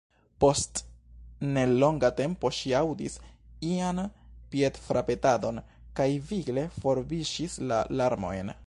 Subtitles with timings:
[0.43, 0.79] Post
[1.57, 3.17] ne longa tempo ŝi aŭdis
[3.73, 4.01] ian
[4.55, 5.61] piedfrapetadon,
[6.01, 8.55] kaj vigle forviŝis la larmojn.